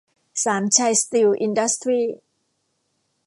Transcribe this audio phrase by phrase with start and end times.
[0.43, 1.99] สามชัย สตีล อินดัสทรี